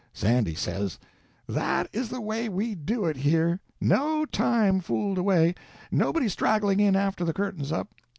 [0.13, 0.97] Sandy says,—
[1.47, 3.59] "That is the way we do it here.
[3.79, 5.53] No time fooled away;
[5.91, 7.89] nobody straggling in after the curtain's up.